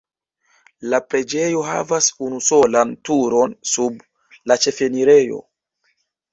[0.93, 4.03] La preĝejo havas unusolan turon sub
[4.53, 5.41] la ĉefenirejo.